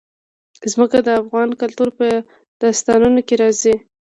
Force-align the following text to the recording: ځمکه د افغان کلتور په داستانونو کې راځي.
ځمکه 0.71 0.97
د 1.01 1.09
افغان 1.21 1.49
کلتور 1.61 1.89
په 1.99 2.05
داستانونو 2.61 3.19
کې 3.27 3.35
راځي. 3.41 3.75